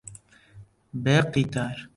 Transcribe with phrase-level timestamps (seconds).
[1.03, 1.77] بە یەک قیتار،